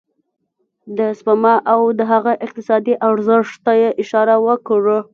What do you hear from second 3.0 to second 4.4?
ارزښت ته يې اشاره